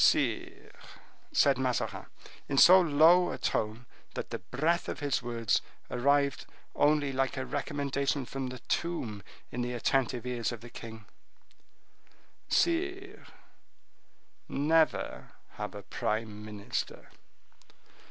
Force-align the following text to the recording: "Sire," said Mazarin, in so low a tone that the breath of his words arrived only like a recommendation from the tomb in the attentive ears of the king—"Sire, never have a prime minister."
"Sire," 0.03 0.71
said 1.31 1.59
Mazarin, 1.59 2.07
in 2.49 2.57
so 2.57 2.81
low 2.81 3.29
a 3.29 3.37
tone 3.37 3.85
that 4.15 4.31
the 4.31 4.39
breath 4.39 4.89
of 4.89 4.99
his 4.99 5.21
words 5.21 5.61
arrived 5.91 6.47
only 6.73 7.11
like 7.11 7.37
a 7.37 7.45
recommendation 7.45 8.25
from 8.25 8.47
the 8.47 8.57
tomb 8.57 9.21
in 9.51 9.61
the 9.61 9.73
attentive 9.73 10.25
ears 10.25 10.51
of 10.51 10.61
the 10.61 10.71
king—"Sire, 10.71 13.27
never 14.49 15.33
have 15.57 15.75
a 15.75 15.83
prime 15.83 16.43
minister." 16.43 17.11